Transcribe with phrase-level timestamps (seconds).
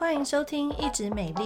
[0.00, 1.44] 欢迎收听《一直美丽》，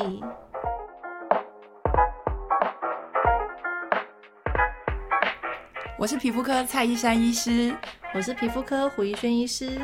[5.99, 7.75] 我是皮肤科蔡依珊医师，
[8.14, 9.80] 我是皮肤科胡一轩医师。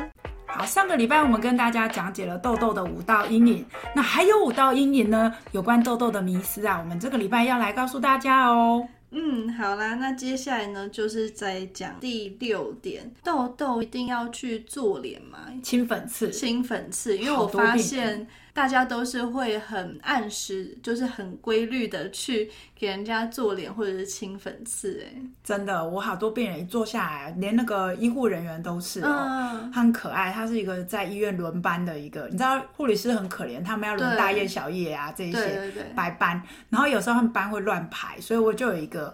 [0.47, 5.35] 好，上个礼拜我们跟大家讲解了痘痘的五道阴影，那还有五道阴影呢？
[5.51, 8.87] 有关痘痘的迷思啊，我们这个礼拜要来告诉大家哦。
[9.11, 9.20] 嗯，
[9.57, 15.39] 好啦，那接下来呢，就是在讲第六点，痘痘一定要去做脸吗？
[15.63, 25.05] 清粉刺，清粉刺，因为我发现大家都是会很按时，就是很规律的去给人家做脸或者是清粉刺。
[25.05, 39.13] 哎，真的，我好多病人一坐下来，连那个医护人员都是哦，嗯、他很可爱，他是一个在医院轮班的一个，你知道护理师很可怜，他们要轮大夜小夜啊这一些白班，然后有时候他们班会乱排，所以我就有一个。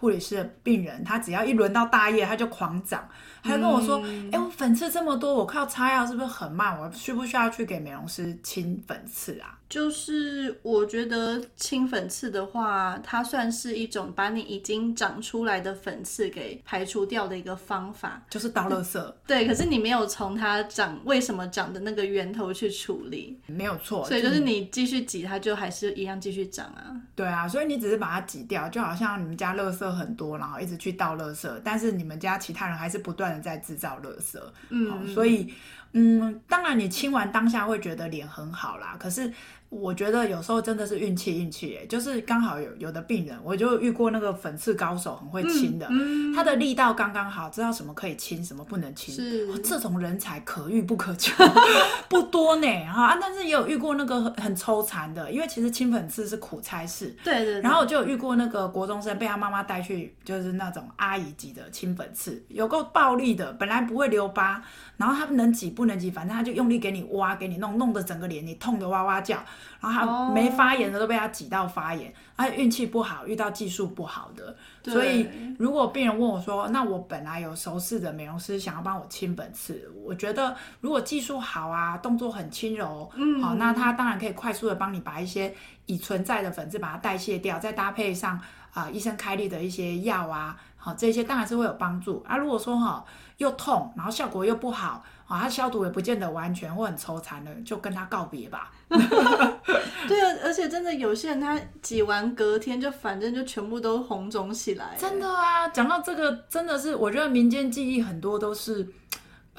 [0.00, 3.06] 护理师的病人，他只要一轮到大夜，他就狂长，
[3.42, 6.80] 他就跟我说：“哎、嗯欸，我粉刺这么多，我靠擦药是不是很慢？
[6.80, 19.14] 我需不需要去给美容师清粉刺啊？”就是我觉得清粉刺的话，它算是一种把你已经长出来的粉刺给排除掉的一个方法，就是倒垃圾。
[19.28, 24.04] 对，可是你没有从它长为什么长的那个源头去处理，没有错。
[24.06, 26.90] 所以就是你继续挤，它就还是一样继续长啊。
[27.14, 34.38] 对啊，所以你只是把它挤掉，就好像你们家垃圾很多，然后一直去倒垃圾，但是你们家其他人还是不断的在制造垃圾。
[34.68, 35.52] 嗯，所以
[35.92, 39.32] 嗯，当然你清完当下会觉得脸很好啦，可是。
[39.70, 49.14] 我觉得有时候真的是运气，运气哎，就是刚好有有的病人，我就遇过那个粉刺高手，很会清的，嗯嗯、他的力道刚刚好，知道什么可以清，什么不能清。
[49.14, 51.32] 是、哦、这种人才可遇不可求，
[52.10, 53.16] 不多呢哈。
[53.20, 57.16] 但是也有遇过那个很很抽残的，因为其实清粉刺是苦差事。
[57.22, 57.60] 对，对对。
[57.60, 64.60] 然后我就有遇过那个国中生被他妈妈带去，就是那种阿姨级的清粉刺，有够暴力的，本来不会留疤，
[64.96, 69.38] 然后他能挤不能挤，反正他就用力给你挖，给你弄，弄得整个脸你痛得哇哇叫。
[69.80, 74.56] 然后他没发炎的都被他挤到发炎，他运气不好，遇到技术不好的。
[74.84, 75.28] 所以
[75.58, 85.54] 如果病人问我说：“那我本来有熟识的美容师想要帮我清粉刺，我觉得如果技术好啊，动作很轻柔，嗯，好，那他当然可以快速的帮你把一些
[85.86, 88.36] 已存在的粉刺把它代谢掉，再搭配上
[88.72, 92.36] 啊、呃、医生开立的一些药啊，好，这些当然是会有帮助啊。
[92.38, 93.04] 如果说哈
[93.36, 95.04] 又痛，然后效果又不好。
[95.26, 98.72] 啊，它消毒也不见得完全或很抽残的，就跟他告别吧。
[98.88, 104.96] 对啊，而且真的有些人他挤完隔天就反正就全部都红肿起来。
[104.98, 108.88] 真的啊，讲到这个，真的是我觉得民间记忆很多都是。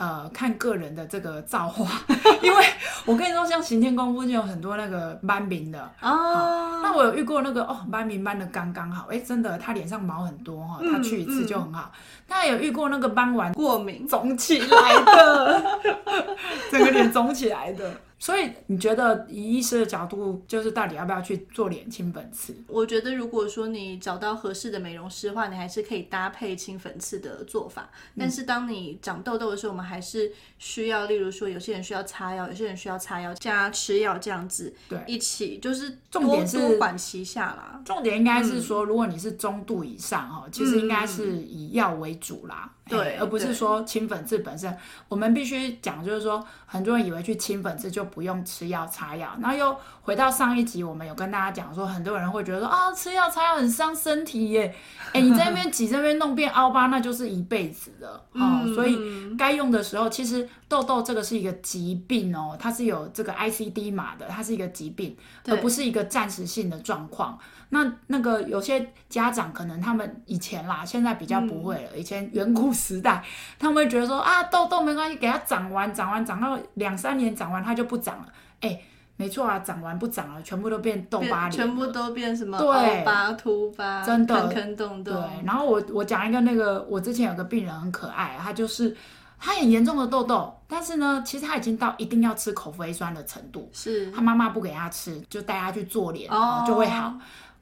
[0.02, 2.02] 呃，看个人的这个造化，
[2.42, 2.66] 因为
[3.06, 6.82] 我跟你说，像行天宫附近有很多那个斑名的哦。
[6.82, 11.92] 那我有遇过那个哦，斑名斑的刚刚好，哎，真的，他脸上毛很多哈，他去一次就很好。
[12.28, 15.80] 那、嗯嗯、有遇过那个斑完过敏肿起来的，
[16.72, 17.94] 整个脸肿起来的。
[18.22, 22.56] 所以你觉得以医师的角度，就是到底要不要去做脸清粉刺？
[22.68, 27.90] 我觉得如果说你找到合适的美容师的话，你还是可以搭配清粉刺的做法。
[28.16, 37.82] 但是当你长痘痘的时候，我们还是需要，例如说有些人需要擦药，有些人需要擦药加吃药这样子，对，一起就是重点是多管齐下啦。
[37.84, 42.72] 重点应该是说，如果你是中度以上哈，其实应该是以药为主啦。
[42.88, 44.76] 对，而不是说清粉刺本身，
[45.08, 54.76] 我们必须讲，就是说很多人以为去清粉刺就不用吃药擦药，然后又回到上一集，我们有跟大家讲说，很多人会觉得说啊，吃药擦药很伤身体耶，
[55.14, 58.62] 哎，你在那边挤，这边弄变凹疤，那就是一辈子的哦。
[58.76, 58.98] 所以
[59.38, 65.18] 该用的时候，其实痘痘这个是一个疾病哦，它是有这个 ICD 码的，它是一个疾病，
[65.48, 67.40] 而不是一个暂时性的状况。
[67.74, 71.90] 那那个有些家长可能他们以前啦，现在比较不会了。
[71.94, 73.24] 嗯、以前远古时代，
[73.58, 78.26] 他们会觉得说啊，痘痘没关系，给它长完，长完长到两三年长完它就不长了。
[78.60, 85.14] 哎、欸，没错啊，长完不长了，全部都变痘疤脸，全部都变什么对疤、凸疤，真的坑坑洞洞。
[85.14, 88.94] 对，然后我我讲一个那个，我之前有个病人很可爱，他就是
[89.40, 97.14] 他很严重的痘痘，但是呢，其实他已经到一定要吃口服 A 酸的程度，是他妈妈不给他吃，就带他去做脸，哦、就会好。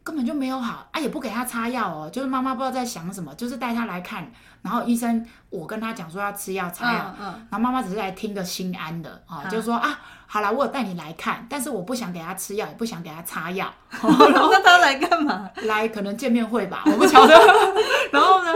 [0.09, 4.27] 根本就没有好啊，也不给他擦药哦，就是妈妈不知道在想什么，就是带他来看，
[4.63, 13.71] 然后医生我跟他讲说要吃药擦药，嗯嗯、然后妈妈只是来听个心安的啊，嗯、就是说啊，好了，我有带你来看，但是我不想给他吃药，也不想给他擦药，
[14.01, 15.47] 然后他来干嘛？
[15.67, 17.33] 来可能见面会吧，我不晓得。
[18.11, 18.51] 然后呢？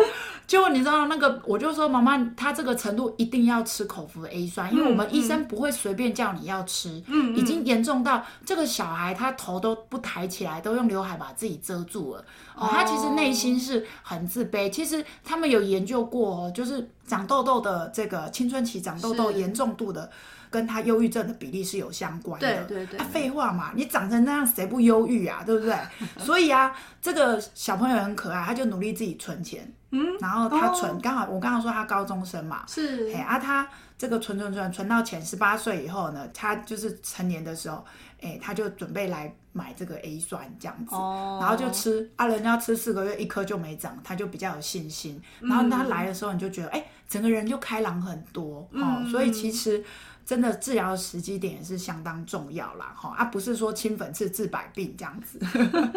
[0.53, 12.23] 就你知道那个，我就说妈妈，她这个程度一定要吃口服的 A 酸，因为我们医生不会随便叫你要吃，嗯，已经严重到这个小孩他头都不抬起来，都用刘海把自己遮住了，
[12.55, 14.69] 哦，他其实内心是很自卑。
[14.69, 20.07] 其实他们有研究过，就是长痘痘的这个青春期长痘痘严重度的。
[20.53, 22.63] 跟他忧郁症的比例是有相关的。
[22.65, 25.41] 对对对，啊、废话嘛，你长成那样谁不忧郁啊？
[25.43, 25.75] 对不对？
[26.19, 26.71] 所以啊，
[27.01, 29.67] 这个小朋友很可爱，他就努力自己存钱。
[29.89, 33.67] 嗯，然后他存，哦、刚好我刚刚说他高中生嘛，是，哎啊，他
[33.97, 37.83] 这个存存存存到前十八岁以后呢，他就是成年的时候，
[38.21, 45.21] 哎，他就准备来买这个 A 酸这样子，哦、然后就吃啊，人家吃四个月一颗就没长，他就比较有信心。
[45.39, 49.83] 然后他来的时候，你就觉得，哎、嗯，整个人就开朗很多，嗯、哦，所以其实
[50.25, 55.39] 真的治疗的时机点也是相当重要啦，哈、啊，不是说清粉刺治百病这样子。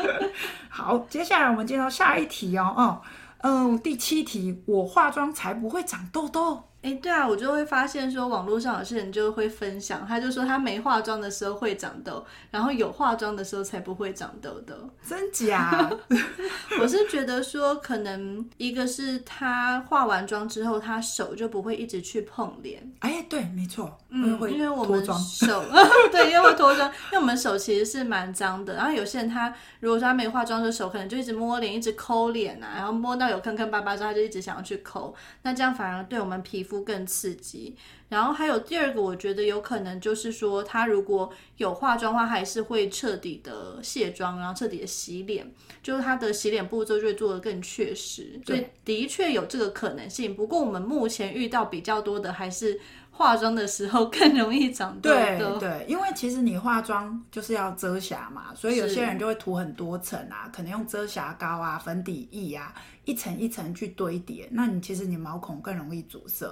[0.69, 3.03] 好，接下来我们进到下一题哦，哦。
[3.43, 6.65] 嗯，第七题，我化妆才不会长痘痘。
[6.87, 14.73] 哎，对啊，我就会发现说，网络上有些人就会分享，他就说他没化妆的时候会长痘，然后有化妆的时候才不会长痘痘。
[15.05, 15.91] 真假？
[16.81, 22.89] 我是觉得说，可能一个是他化完妆之后，他手就不会一直去碰脸。
[23.01, 25.65] 哎，对，没错，嗯，因为我们手，
[26.13, 28.75] 对，因为会脱妆，因为我们手其实是蛮脏的。
[28.75, 35.13] 然后有些人他如果说他没化妆的手，可能就一直摸脸，一直抠脸啊，然后摸到有坑坑巴巴之后，他就一直想要去抠，
[35.43, 36.76] 那这样反而对我们皮肤。
[36.83, 37.77] 更刺激，
[38.09, 45.53] 然后还有第二个，我觉得有可能就是说，他如果有化妆的话，还是会彻底的卸妆，然后彻底的洗脸，
[45.83, 50.35] 就是他的洗脸步骤就会做得更确实，所以的确有这个可能性。
[50.35, 52.81] 不过我们目前遇到比较多的还是。
[53.19, 55.09] 化妆的时候 更容易长痘
[55.39, 55.59] 痘。
[55.59, 62.75] 对对，因为其实你化妆就是要遮瑕嘛，所以有些人就会涂很多层啊，可能用遮瑕膏啊、粉底液啊，
[63.07, 66.47] 一层一层去堆叠，那你其实你毛孔更容易阻塞。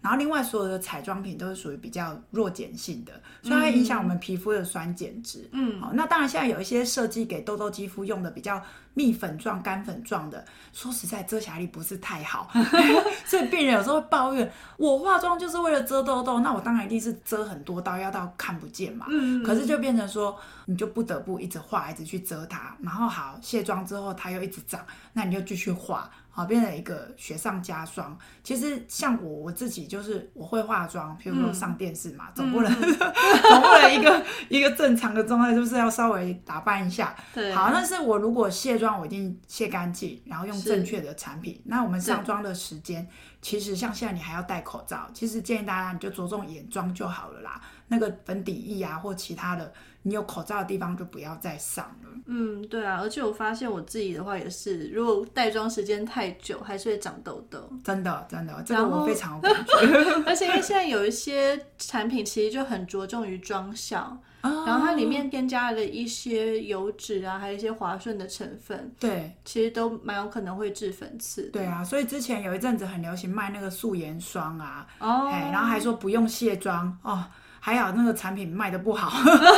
[0.00, 3.12] 然后另外所有的彩妆品都是属于比较弱碱性的，
[3.42, 5.48] 所以它会影响我们皮肤的酸碱值。
[5.50, 8.62] 嗯，好，那当然现在有一些设计给痘痘肌肤用的比较
[8.94, 12.48] 蜜粉状、干粉状的，说实在遮瑕力不是太好，
[13.26, 19.06] 所以病人有时候会抱怨，我化妆就是为了遮痘痘，那我当然一定是遮很多刀，要到看不见嘛。
[19.08, 24.84] 嗯，可是就变成说，你就不得不一直画，一直去遮它，然后好卸妆之后它又一直长，
[25.14, 26.10] 那你就继续画。
[26.28, 28.14] 好，变成一个雪上加霜。
[28.44, 37.16] 其实像我我自己，就是我会化妆，譬如说上电视嘛，嗯、总不能、嗯、 总不能一个一个正常的状态，就是要稍微打扮一下。
[37.32, 37.54] 对。
[37.54, 41.58] 好，但是我如果卸妆，我一定卸干净，然后用正确的产品。
[41.64, 43.08] 那我们上妆的时间，
[43.40, 47.58] 其实像现在你还要戴口罩，其实建议大家你就着重眼妆就好了啦。
[47.88, 49.72] 那个粉底液啊或其他的，
[50.06, 52.10] 你有口罩的地方就不要再上了。
[52.26, 57.68] 嗯，对啊，而且我发现我自己的话也是，如果带妆时间太久，还是会长痘痘。
[57.82, 59.72] 真的，真的，这个我非常有感觉。
[60.24, 71.42] 而且因为现在有一些产品其实就很着重于妆效，哦、然后它里面添加了一些油脂啊，还有一些滑顺的成分，对，其实都蛮有可能会致粉刺。
[71.50, 77.24] 对啊，所以之前有一阵子很流行卖那个素颜霜啊，哦，然后还说不用卸妆哦。
[77.66, 79.12] 还好那个产品卖的不好，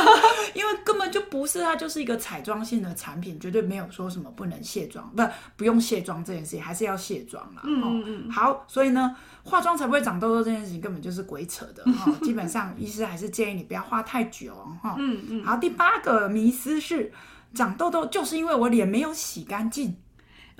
[0.55, 5.21] 因为根本就不是，它就是一个彩妆性的产品，绝对没有说什么不能卸妆，不
[5.57, 7.61] 不用卸妆这件事情，还是要卸妆啦。
[7.65, 8.31] 嗯嗯嗯。
[8.31, 12.11] 好，所以呢，化妆才不会长痘痘这件事情根本就是鬼扯的哈。
[12.23, 14.95] 基本上，医师还是建议你不要化太久哈。
[14.97, 15.43] 嗯嗯。
[15.43, 17.13] 好，第八个迷思是，
[17.53, 19.95] 长痘痘就是因为我脸没有洗干净。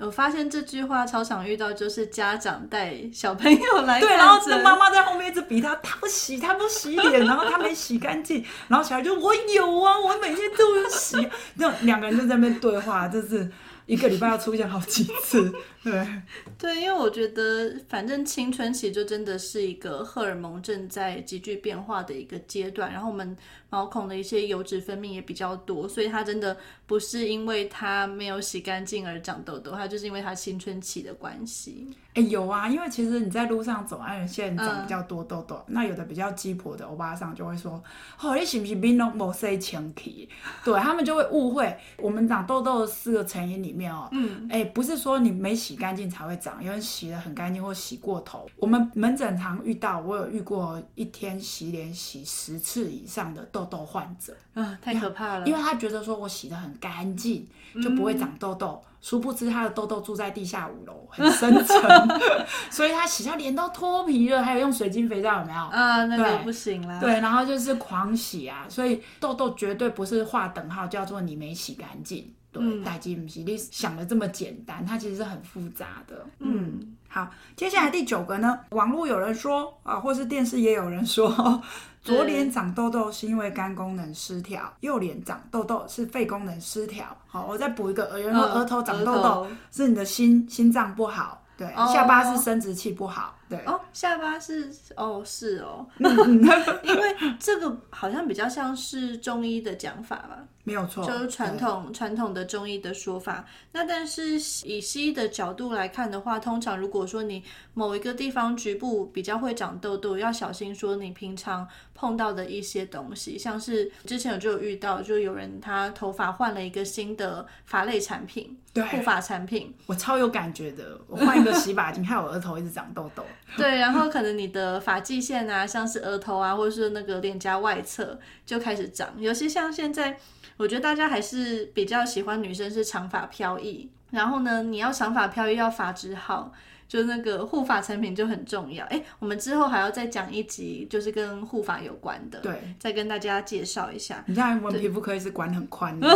[0.00, 11.16] 我发现这句话超常遇到，就是家长带小朋友来，对，然后这妈妈在后面一直逼他，他不洗，他不洗脸，然后他没洗干净，然后小孩就我有啊，我每天都有洗，
[11.54, 13.50] 那两个人就在那边对话，就是。
[13.86, 16.06] 一个礼拜要出现好几次，对
[16.56, 23.36] 对，因为我觉得反正青春期就真的是一个荷尔蒙正在急剧变化的一个阶段，然后我们
[23.70, 31.88] 毛孔的一些油脂分泌也比较多，所以它真的不是因为它没有洗干净而长痘痘，它就是因为它青春期的关系。
[32.14, 37.80] 哎，有啊，因为其实你在路上走，啊，有些人长比较多痘痘，嗯、那有的比较鸡婆的欧巴桑就会说
[38.20, 40.28] ：“哦，你是不是面拢没洗清气？”
[40.64, 48.50] 对，他们就会误会我们长痘痘的四个成因里面哦，嗯，哎，不是说你没洗干净才会长，有人洗的很干净或洗过头。
[48.56, 57.46] 我们门诊常遇到，我有遇过一天洗脸洗十次以上的痘痘痘患者，啊，太可怕了，因为他觉得说我洗的很干净，
[57.82, 58.80] 就不会长痘痘。
[58.84, 61.80] 嗯殊不知他的痘痘住在地下五楼，很深层，
[62.70, 65.58] 所以他洗下脸都脱皮了，还有用水晶肥皂有没有？
[65.58, 67.00] 啊，那个不行了。
[67.00, 72.30] 对，然后就是狂洗啊，所以痘痘绝对不是划等号，叫做你没洗干净。
[72.52, 76.26] 对，代金不是你想的这么简单，它其实是很复杂的。
[76.40, 81.60] 嗯，嗯好，接下来第九个呢，网络有人说啊，或是电视也有人说。
[82.02, 87.04] 左脸长痘痘是因为肝功能失调，右脸长痘痘是肺功能失调。
[87.26, 96.40] 好，我再补一个，有人说额头长痘痘是你的心心脏不好，对，下巴是生殖器不好，对哦，下巴是哦是哦， 嗯、
[96.84, 100.38] 因为这个好像比较像是中医的讲法吧。
[100.62, 103.44] 没有错，就是传统传统的中医的说法。
[103.72, 107.42] 那但是以西医的角度来看的话，通常如果说你
[107.74, 121.00] 某一个地方局部比较会长痘痘，要小心说你平常碰到的一些东西，像是之前我就有遇到，就有人他头发换了一个新的发类产品，对，护发产品，我超有感觉的。
[121.08, 123.24] 我换一个洗发精， 害我额头一直长痘痘。
[123.56, 130.18] 对，然后可能你的发际线啊，像是额头啊，或者是那个脸颊外侧就开始长，尤其像现在。
[130.56, 136.52] 我觉得大家还是比较喜欢女生是长发飘逸，然后呢，你要长发飘逸要发质好。
[136.90, 144.24] 就那个护发产品就很重要，哎，我们之后还要再讲一集，就是跟护发有关的，对，再跟大家介绍一下。
[144.26, 146.08] 你看，我们皮肤科是管很宽的，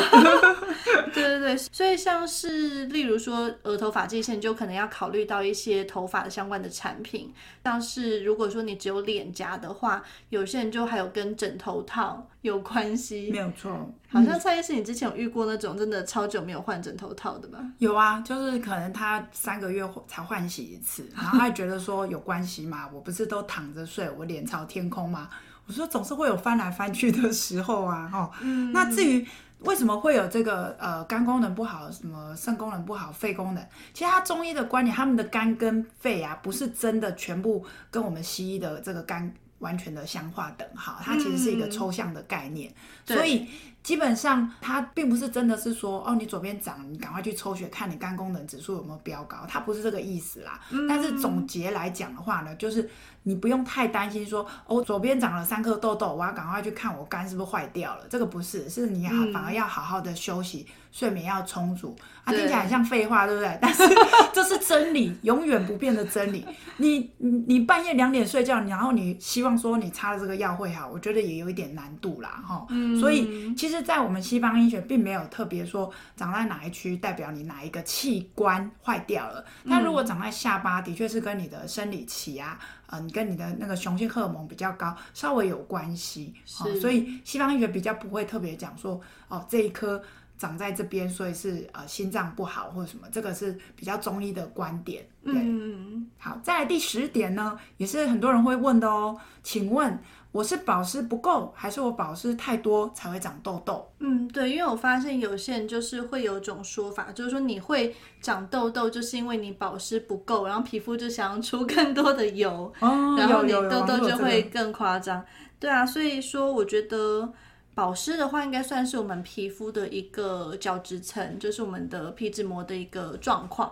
[1.14, 1.22] 对。
[1.24, 13.72] 对对，所以像是例如说额头发际线，就可能要考虑到一些头发的相关的产品，像是如果说你只有脸颊的话，有些人就还有跟枕头套有关系，没有错。
[14.06, 17.58] 好像蔡医师，你之前有遇过那种真的超久没有换枕头套的吧？
[17.78, 22.86] 有啊，就是可能他三个月才换洗一次， 然后他觉得说有关系嘛？
[22.92, 25.30] 我不是都躺着睡，我脸朝天空吗？
[25.66, 29.26] 我说总是会有翻来翻去的时候啊，哦，嗯，那至于
[29.60, 39.32] 为什么会有这个呃肝功能不好，什么肾功能不好，肺功能，其实他中医的观点，他们的肝跟肺啊，不是真的全部跟我们西医的这个肝
[39.64, 42.72] 完全的相化等号，它其实是一个抽象的概念，
[43.08, 43.48] 嗯，所以。
[43.84, 50.58] 基本上，它并不是真的是说，哦，你左边长，你赶快去抽血看你肝功能指数有没有飙高，它不是这个意思啦。
[50.70, 52.88] 嗯、但是总结来讲的话呢，就是
[53.24, 58.06] 你不用太担心说，哦，左边长了三颗痘痘，我要赶快去看我肝是不是坏掉了。
[58.08, 61.94] 这个不是，是你好反而要好好的休息，嗯、睡眠要充足。
[62.24, 63.58] 啊，听起来很像废话，对不对？
[63.60, 63.82] 但是
[64.32, 66.46] 这是真理，永远不变的真理。
[66.78, 72.66] 你你你半夜两点睡觉，然后你希望说你擦了这个药会好，我觉得也有一点难度啦，哈。
[72.70, 72.98] 嗯。
[72.98, 79.44] 所以其实，在我们西方医学，并没有特别说长在哪一区代表你哪一个器官坏掉了。
[79.68, 82.58] 但如果长在下巴，的确是跟你的生理期啊，
[82.90, 86.34] 嗯，跟你的那个雄性荷尔蒙比较高，稍微有关系。
[86.44, 86.80] 是。
[86.80, 90.02] 所以西方医学比较不会特别讲说，哦，这一颗。
[90.36, 95.06] 长在这边，所以是呃心脏不好或者什么，这个是比较中医的观点。
[95.24, 99.16] 对，嗯、好，再来第十点呢，也是很多人会问的哦。
[99.44, 99.96] 请问
[100.34, 103.88] 我是保湿不够，还是我保湿太多才会长痘痘？
[104.00, 115.24] 嗯，对，因为我发现有些人就是会有种说法，就是说你会长痘痘，就是因为你保湿不够，然后皮肤就想要出更多的油，哦、然后你痘痘就会更夸张。
[115.60, 117.32] 对啊，所以说我觉得。
[117.76, 123.68] 保湿的话，应该算是我们皮肤的一个角质层，就是我们的皮脂膜的一个状况，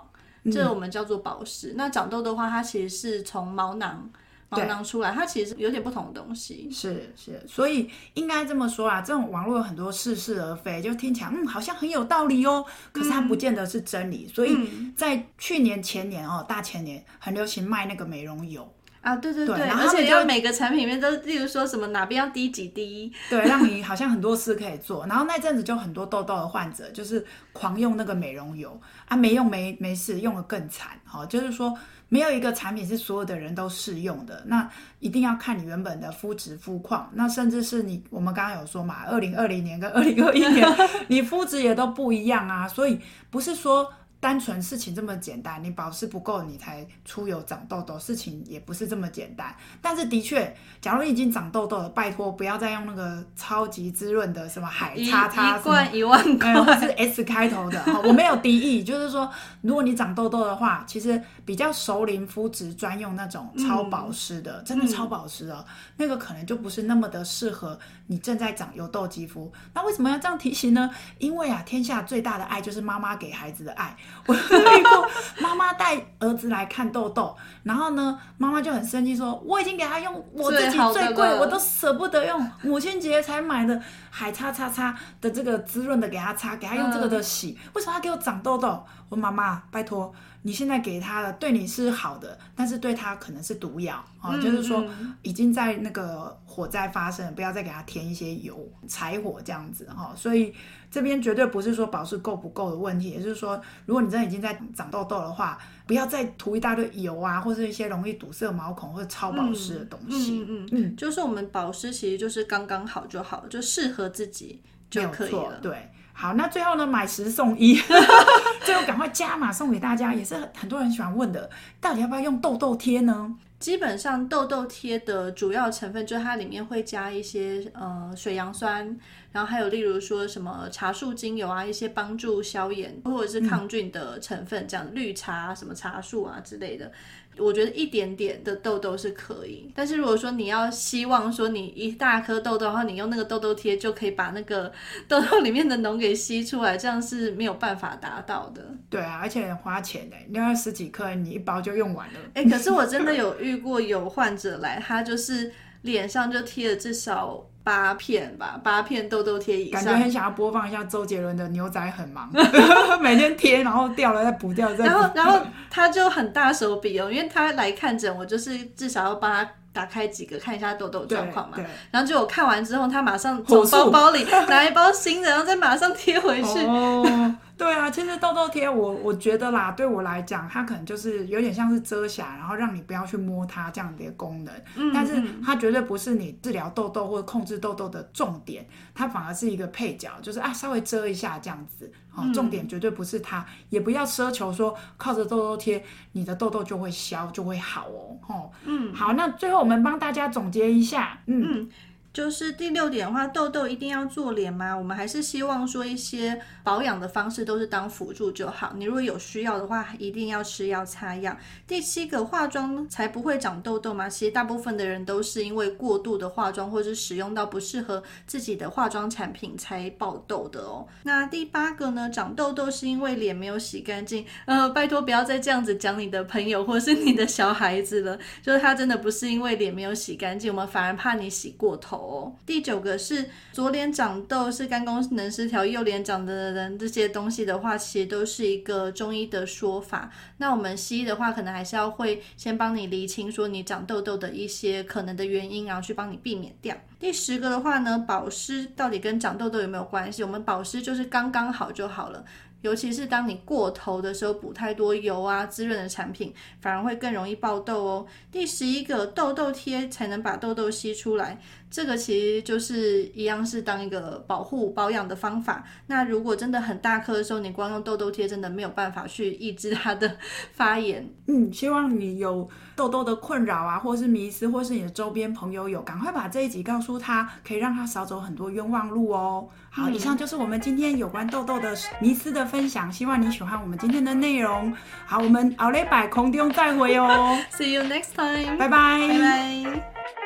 [0.50, 1.68] 这个我们叫做保湿。
[1.68, 4.10] 嗯、那长痘的话，它其实是从毛囊
[4.52, 6.68] 毛囊出来，它其实有点不同的东西。
[6.70, 14.26] 是是，所以应该这么说啊，这种网络有很多似是而非，就听起来嗯好像很有道理哦，可是它不见得是真理。
[14.28, 14.56] 嗯、所以
[14.94, 18.70] 在去年前年哦，大前年很流行卖那个美容油。
[19.02, 25.04] 啊，对对对，对而且要每个产品里面都，例如说什么哪边要滴几滴， 对，让你好像很多事可以做。
[25.06, 30.90] 然后那阵子就很多痘痘的患者就是狂用那个美容油啊，没用没没事，用了更惨。
[31.04, 31.76] 哈、哦，就是说
[32.08, 40.64] 没有一个产品是所有的人都适用的，那一定要看你原本的肤质肤况，那甚至是你我们刚刚有说嘛，二零二零年跟二零二一年
[41.08, 43.92] 你肤质也都不一样啊，所以不是说。
[44.22, 49.52] 单纯事情这么简单，你保湿不够，你才出油长痘痘，事情也不是这么简单。
[49.80, 57.82] 但是的确，假如你已经长痘痘了，拜托不要再用那个超级滋润的什么海叉叉，一罐一万块，或是 S 开头的。
[58.04, 59.28] 我没有敌意，就是说，
[59.60, 67.76] 如果你长痘痘的话，其实比较熟龄肤质专用那种超保湿的，嗯、真的超保湿哦，嗯、那个可能就不是那么的适合
[68.06, 69.52] 你正在长油痘肌肤。
[69.74, 70.88] 那为什么要这样提醒呢？
[71.18, 73.96] 因为啊，天下最大的爱就是妈妈给孩子的爱。
[74.26, 75.08] 我遇过
[75.40, 90.12] 妈妈带儿子来看痘痘，然后呢，妈妈就很生气说：“我已经给他用我自己最贵，我都舍不得用母亲节才买的海擦擦擦的这个滋润的给他擦，给他用这个的洗，为什么他给我长痘痘？”我妈妈，拜托。
[90.44, 94.84] 你现在给他的对你是好的，但是对他可能是毒药啊，嗯、就是说
[95.22, 100.12] 已经在那个火灾发生，不要再给他添一些油柴火这样子哈。
[100.16, 100.52] 所以
[100.90, 105.56] 这边绝对不是说保湿够不够的问题，也就是说，如果你真的已经在长痘痘的话，
[105.86, 110.40] 不要再涂一大堆油啊，或者一些容易堵塞毛孔或者超保湿的东西。
[110.40, 115.60] 嗯嗯，嗯，嗯就是我们保湿其实就是刚刚好就好，就适合自己就可以了。
[115.62, 115.88] 对。
[116.12, 117.74] 好，那最后呢，买十送一，
[118.64, 121.50] 最后赶快加码送给大家，也是很多人喜欢问的，
[121.80, 123.34] 到底要不要用痘痘贴呢？
[123.58, 128.98] 基本上痘痘贴的主要成分就是它里面会加一些呃水杨酸，
[129.30, 136.90] 然后还有例如说什么茶树精油啊，一些帮助消炎或者是抗菌的成分，这样、绿茶什么茶树啊之类的。
[137.38, 144.70] 我觉得一点点的痘痘是可以，但是如果说你要希望说你一大颗痘痘，然后你用那个痘痘贴就可以把那个
[145.08, 148.62] 痘痘里面的脓给吸出来，这样是没有办法达到的。
[148.90, 152.20] 对啊，而且很花钱的，你要十几颗，你一包就用完了。
[152.34, 155.50] 哎、欸，可是我真的有遇过有患者来，他就是
[155.82, 157.46] 脸上就贴了至少。
[157.64, 162.30] 八片吧，八片痘痘贴以上，感觉很想要播放一下周杰伦的《牛仔很忙》
[163.00, 164.84] 每天贴，然后掉了再补掉，再。
[164.84, 165.38] 然后，然后
[165.70, 171.56] 他就很大手笔哦，因为他来看诊，我就是至少要帮他打开几个看一下痘痘状况嘛。
[171.90, 176.58] 然后就我看完之后，他马上从包包里拿一包新的，然后再马上贴回去。
[176.66, 184.52] 哦对啊，其实痘痘贴我我觉得啦，对我来讲，它可能就是有点像是遮瑕，然后让你不要去摸它这样的功能。
[184.74, 191.90] 嗯，但是它绝对不是你治疗痘痘或者控制痘痘的重点，它反而是一个配角，就是啊稍微遮一下这样子。
[192.14, 195.82] 哦，重点绝对不是它，也不要奢求说靠着痘痘贴
[196.12, 198.18] 你的痘痘就会消就会好哦。
[198.28, 201.42] 哦，嗯，好，那最后我们帮大家总结一下，嗯。
[201.46, 201.68] 嗯
[202.12, 204.76] 就是第六点的话，痘痘一定要做脸吗？
[204.76, 208.74] 我们还是希望说一些保养的方式都是当辅助就好。
[208.76, 211.34] 你如果有需要的话，一定要吃药擦药。
[211.66, 214.10] 第七个，化妆才不会长痘痘吗？
[214.10, 220.86] 其实大部分的人都是因为过度的化妆，或者是使用到不适合自己的化妆产品才爆痘的哦。
[221.04, 222.10] 那第八个呢？
[222.10, 224.26] 长痘痘是因为脸没有洗干净。
[224.44, 228.18] 呃，拜托不要再这样子讲你的朋友或是你的小孩子了。
[228.42, 232.01] 就是他真的不是因为脸没有洗干净，我们反而怕你洗过头。
[232.02, 240.10] 哦，第九个是左脸长痘是肝功能失调，右脸长的人这些东西的话，其实都是一个中医的说法。
[240.38, 246.76] 那我们西医的话，可能还是要会先帮你厘清说你长痘痘的一些可能的原因，然后去帮你避免掉。
[246.98, 250.22] 第十个的话呢，保湿到底跟长痘痘有没有关系？
[250.22, 252.24] 我们保湿就是刚刚好就好了。
[252.60, 258.06] 尤其是当你过头的时候，补太多油啊、滋润的产品，反而会更容易爆痘哦。
[258.30, 261.40] 第十一个，痘痘贴才能把痘痘吸出来，
[261.72, 265.64] 这个其实就是一样是当一个保护保养的方法。
[265.86, 270.18] 那如果真的很大颗的时候，你光用痘痘贴真的没有办法去抑制它的
[270.52, 271.08] 发炎。
[271.26, 279.48] 嗯，希望你有痘痘的困扰啊，或是迷思，或是你的周边朋友有，赶快把这一集告诉他，可以让他少走很多冤枉路哦。
[279.70, 284.70] 好，以上就是我们今天有关痘痘的迷思的分享，希望你喜欢我们今天的内容。
[285.06, 287.38] 好，我们后礼拜空中再会哦。
[287.50, 288.58] See you next time。
[288.58, 289.08] 拜拜。
[289.08, 290.21] 拜拜。